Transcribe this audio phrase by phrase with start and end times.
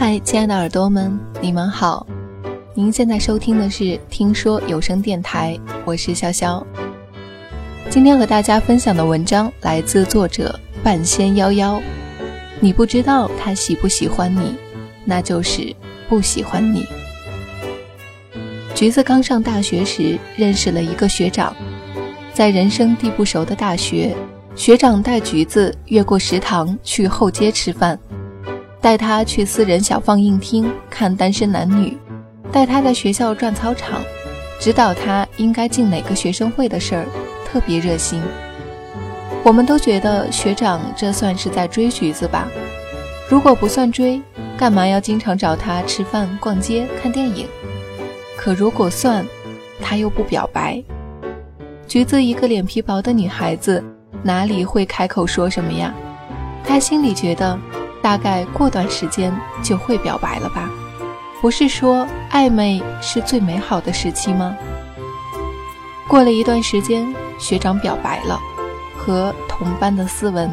[0.00, 2.06] 嗨，亲爱的耳朵们，你们好！
[2.72, 6.64] 您现在收听的是《听说有声电台》，我是潇潇。
[7.90, 11.82] 今天和大家分享的文章来自作者半仙夭夭。
[12.60, 14.54] 你不知道他喜不喜欢你，
[15.04, 15.74] 那就是
[16.08, 16.86] 不喜欢你。
[18.76, 21.52] 橘子刚上大学时认识了一个学长，
[22.32, 24.14] 在人生地不熟的大学，
[24.54, 27.98] 学长带橘子越过食堂去后街吃饭，
[28.80, 31.96] 带他去私人小放映厅看单身男女，
[32.52, 34.00] 带他在学校转操场，
[34.60, 37.04] 指导他应该进哪个学生会的事儿，
[37.44, 38.22] 特别热心。
[39.44, 42.48] 我们都觉得学长这算是在追橘子吧？
[43.28, 44.20] 如果不算追，
[44.56, 47.46] 干嘛要经常找他吃饭、逛街、看电影？
[48.36, 49.26] 可如果算，
[49.80, 50.82] 他又不表白。
[51.86, 53.82] 橘子一个脸皮薄的女孩子，
[54.22, 55.94] 哪里会开口说什么呀？
[56.64, 57.58] 她心里觉得，
[58.02, 60.68] 大概过段时间就会表白了吧？
[61.40, 64.56] 不是说暧昧是最美好的时期吗？
[66.08, 68.38] 过了一段时间，学长表白了。
[68.96, 70.50] 和同班的思文，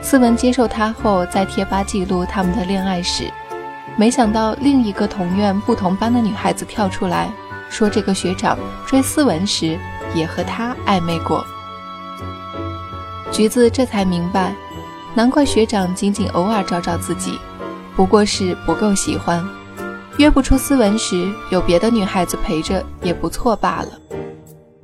[0.00, 3.28] 思文接受他后，在贴吧记录他们的恋爱史。
[3.96, 7.28] 没想到另一个同院不同班的女孩子跳出来
[7.68, 9.76] 说，这个学长追思文时
[10.14, 11.44] 也和他暧昧过。
[13.32, 14.54] 橘子这才明白，
[15.14, 17.38] 难怪学长仅仅偶尔找找自己，
[17.96, 19.44] 不过是不够喜欢。
[20.16, 23.88] 约不出思文时，有别的女孩子陪着也不错罢了。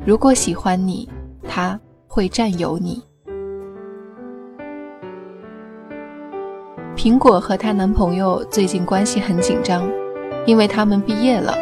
[0.04, 1.08] 如果喜欢你，
[1.48, 1.78] 他。
[2.08, 3.02] 会占有你。
[6.96, 9.86] 苹果和她男朋友最近关系很紧张，
[10.46, 11.54] 因为他们毕业了，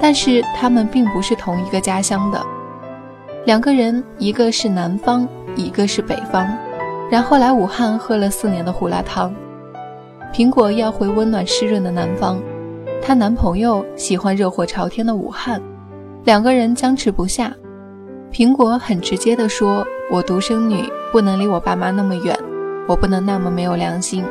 [0.00, 2.40] 但是他们并不是同一个家乡的。
[3.44, 6.46] 两个人，一个是南方，一个是北方，
[7.10, 9.34] 然后来武汉喝了四年的胡辣汤。
[10.32, 12.38] 苹果要回温暖湿润的南方，
[13.02, 15.60] 她男朋友喜欢热火朝天的武汉，
[16.24, 17.52] 两个人僵持不下。
[18.30, 22.38] 苹果很直接地说：“我独生女，不能离我爸妈那么远，
[22.86, 24.22] 我不能那么没有良心。”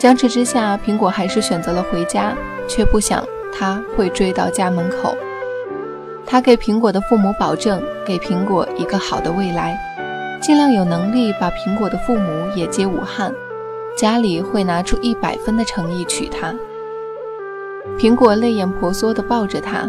[0.00, 2.36] 僵持之下，苹果还是选择了回家，
[2.66, 3.24] 却不想
[3.56, 5.16] 他会追到家门口。
[6.26, 9.78] 他给苹果的父母保证，给苹果一个好的未来，
[10.42, 13.32] 尽量有能力把苹果的父母也接武汉，
[13.96, 16.52] 家里会拿出一百分的诚意娶她。
[17.96, 19.88] 苹果泪眼婆娑地抱着他，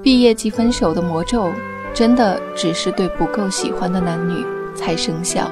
[0.00, 1.50] 毕业即分手的魔咒。
[1.94, 4.44] 真的只是对不够喜欢的男女
[4.74, 5.50] 才生效。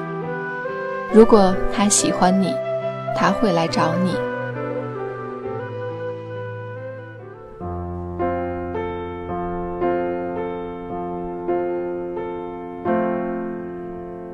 [1.11, 2.53] 如果他喜欢你，
[3.17, 4.15] 他会来找你。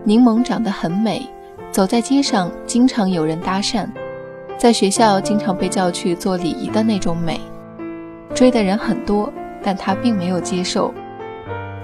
[0.03, 1.27] 柠檬长得很美，
[1.71, 3.87] 走在街上经常有人搭讪，
[4.57, 7.39] 在学校经常被叫去做礼仪的那种美。
[8.33, 9.31] 追的人很多，
[9.61, 10.93] 但他并没有接受。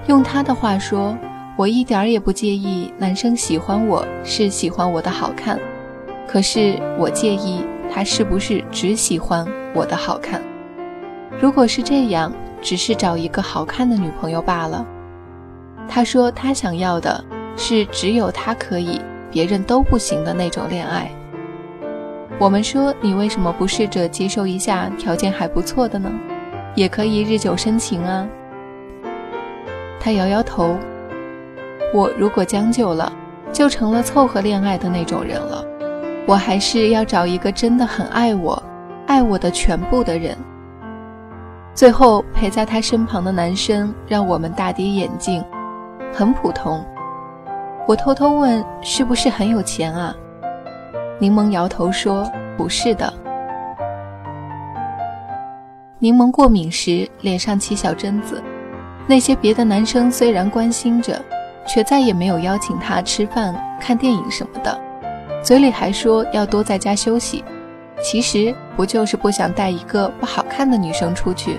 [0.06, 1.16] 用他的话说，
[1.56, 5.58] 我一点儿也不介意男生喜欢我是喜欢我的好看，
[6.26, 10.42] 可是我介意他是不是只喜欢我的好看。
[11.40, 14.84] 如果是这样，只是找一个好看的女朋友罢了。
[15.88, 17.24] 他说他想要的
[17.58, 21.10] 是只有他可以，别人都不行的那种恋爱。
[22.38, 26.08] 我们说你为什么不试着接受一下条件还不错的呢？
[26.76, 28.26] 也可以日久生情啊。
[29.98, 30.78] 他摇摇头，
[31.92, 33.12] 我如果将就了，
[33.52, 35.64] 就成了凑合恋爱的那种人了。
[36.26, 38.62] 我还是要找一个真的很爱我、
[39.08, 40.38] 爱我的全部的人。
[41.74, 45.44] 最后陪在他身旁的男生让我们大跌眼镜，
[46.12, 46.84] 很普通。
[47.88, 50.14] 我偷偷问，是不是很有钱啊？
[51.18, 53.10] 柠檬摇头说，不是的。
[55.98, 58.42] 柠檬过敏时脸上起小疹子。
[59.06, 61.18] 那些别的男生虽然关心着，
[61.66, 64.78] 却再也没有邀请他吃饭、看电影什么的，
[65.42, 67.42] 嘴里还说要多在家休息。
[68.02, 71.58] 其实不就是不想带一个不好看的女生出去？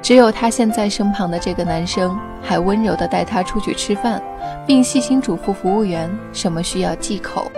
[0.00, 4.22] 只有他现在身旁的这个男生，还温柔地带他出去吃饭，
[4.66, 7.50] 并细心嘱咐服务员什么需要忌口。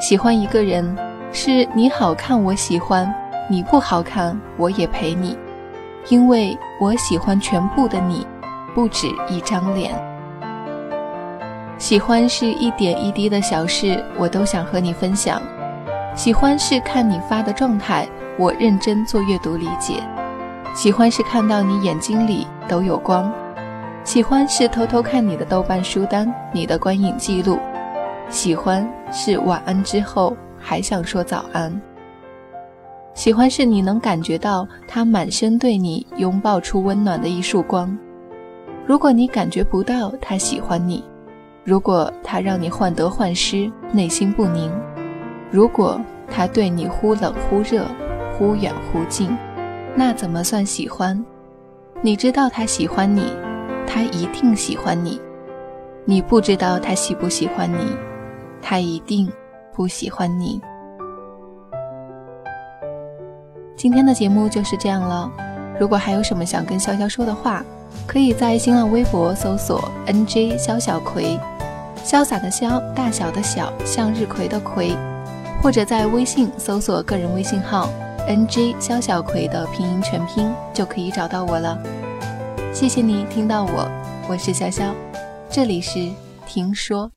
[0.00, 0.96] 喜欢一个人，
[1.32, 3.12] 是你好看我喜欢，
[3.50, 5.36] 你不好看我也陪你。
[6.08, 8.26] 因为我喜欢全部的你，
[8.74, 9.94] 不止一张脸。
[11.78, 15.40] 喜欢是一点一滴的小事，我都想和你分享。
[16.14, 18.06] 喜欢是看你发的状态，
[18.38, 20.02] 我认真做阅读理解。
[20.74, 23.32] 喜欢是看到你眼睛里都有光。
[24.02, 27.58] 喜欢是偷偷看你的豆瓣书单，你的观影记录。
[28.28, 31.80] 喜欢是晚安之后还想说早安。
[33.14, 37.96] 喜欢是你能感觉到他满身对你拥抱出温暖的一束光。
[38.84, 41.04] 如果你感觉不到他喜欢你，
[41.62, 44.72] 如果他让你患得患失，内心不宁，
[45.52, 47.86] 如果他对你忽冷忽热，
[48.36, 49.30] 忽远忽近，
[49.96, 51.24] 那怎么算喜欢？
[52.02, 53.32] 你知道他喜欢你，
[53.86, 55.20] 他一定喜欢你；
[56.04, 57.96] 你不知道他喜不喜欢你，
[58.60, 59.30] 他一定
[59.72, 60.60] 不喜欢你。
[63.76, 65.30] 今天的节目就是这样了。
[65.78, 67.64] 如果还有什么想跟潇潇说的话，
[68.06, 71.38] 可以在新浪微博搜索 “nj 潇小葵”，
[72.04, 74.96] 潇洒的潇，大小的小，向日葵的葵，
[75.62, 77.88] 或者在微信搜索个人微信号。
[78.28, 81.78] Ng 肖小葵的拼音全拼就可以找到我了。
[82.72, 83.88] 谢谢你听到我，
[84.28, 84.92] 我是潇潇，
[85.50, 86.10] 这里是
[86.46, 87.13] 听说。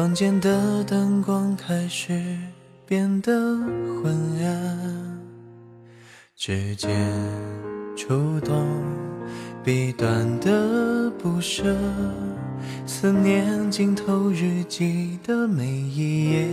[0.00, 2.18] 房间的灯光开始
[2.86, 3.30] 变得
[4.02, 5.20] 昏暗，
[6.34, 6.90] 指尖
[7.94, 8.66] 触动
[9.62, 11.76] 笔端的不舍，
[12.86, 16.48] 思念浸透日记的每一页，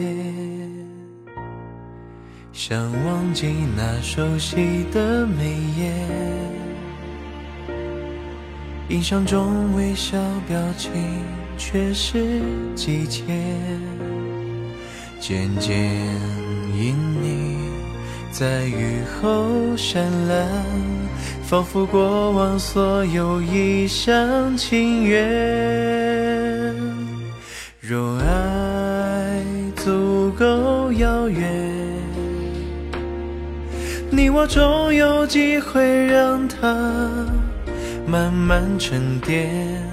[2.51, 5.95] 想忘记那熟悉的眉眼，
[8.89, 10.17] 印象中微笑
[10.47, 10.91] 表情。
[11.59, 12.39] 却是
[12.75, 13.23] 季节，
[15.19, 15.75] 渐渐
[16.71, 17.57] 因你
[18.31, 20.47] 在雨后闪烂，
[21.43, 26.75] 仿佛过往所有一厢情愿。
[27.81, 29.43] 若爱
[29.75, 31.43] 足够遥远，
[34.11, 37.25] 你我终有机会让它
[38.07, 39.86] 慢慢沉淀。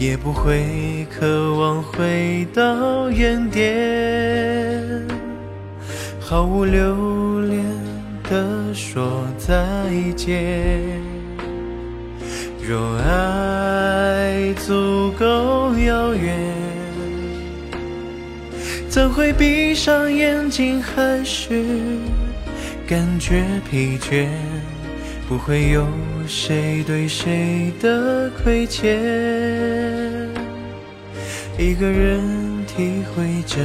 [0.00, 5.06] 也不会渴望回到原点，
[6.18, 7.62] 毫无留恋
[8.24, 9.54] 的说再
[10.16, 10.98] 见。
[12.66, 16.34] 若爱足够遥远，
[18.88, 21.62] 怎会闭上眼睛还是
[22.88, 24.26] 感觉疲倦？
[25.28, 25.86] 不会有
[26.32, 28.96] 谁对谁的亏欠，
[31.58, 33.58] 一个人体会这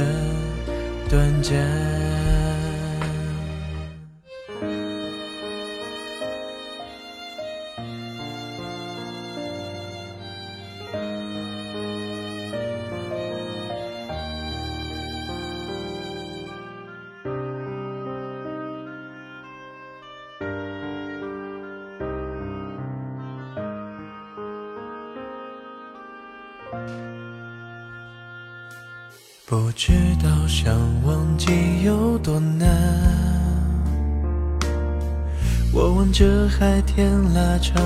[1.08, 2.05] 短暂。
[29.48, 31.52] 不知道想忘记
[31.84, 32.66] 有多难，
[35.72, 37.80] 我望着海天拉长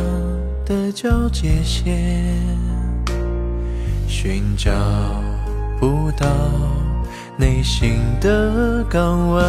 [0.64, 2.48] 的交界线，
[4.08, 4.70] 寻找
[5.78, 6.26] 不到
[7.36, 9.44] 内心的港湾，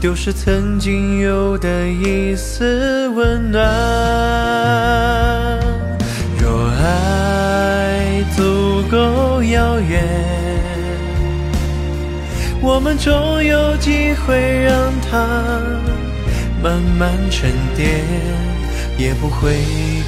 [0.00, 3.60] 丢失曾经有的一丝温暖。
[6.38, 10.49] 若爱足够遥远。
[12.62, 15.26] 我们终有机会让它
[16.62, 18.04] 慢慢沉淀，
[18.98, 19.56] 也不会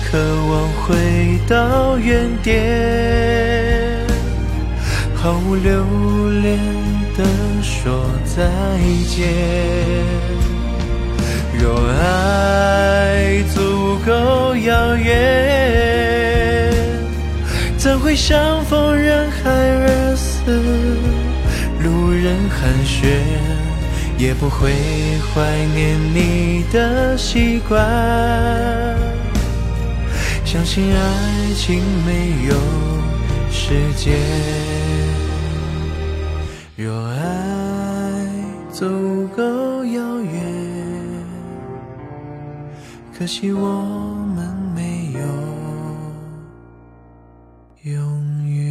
[0.04, 0.18] 渴
[0.50, 0.94] 望回
[1.48, 4.06] 到原点，
[5.14, 5.82] 毫无留
[6.42, 6.58] 恋
[7.16, 7.24] 的
[7.62, 8.44] 说再
[9.08, 9.26] 见。
[11.58, 16.70] 若爱足够遥远，
[17.78, 20.91] 怎会相逢人海而死？
[23.02, 23.10] 路人寒
[24.18, 24.72] 暄，也不会
[25.34, 27.76] 怀念你的习惯。
[30.44, 32.54] 相信爱情没有
[33.50, 34.14] 时间，
[36.76, 37.20] 若爱
[38.70, 39.42] 足够
[39.86, 40.32] 遥远，
[43.16, 43.82] 可惜我
[44.36, 45.20] 们没有
[47.92, 48.61] 永远。